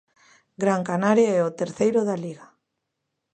[0.61, 2.45] Gran Canaria é o terceiro da Liga.